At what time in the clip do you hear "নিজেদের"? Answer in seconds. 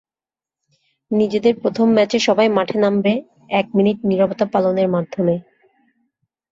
1.11-1.53